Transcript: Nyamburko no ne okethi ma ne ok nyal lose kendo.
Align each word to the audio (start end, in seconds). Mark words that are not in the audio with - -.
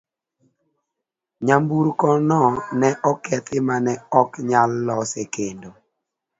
Nyamburko 1.45 2.07
no 2.29 2.41
ne 2.79 2.89
okethi 3.11 3.57
ma 3.67 3.75
ne 3.85 3.93
ok 4.21 4.29
nyal 4.49 4.71
lose 4.87 5.23
kendo. 5.33 5.69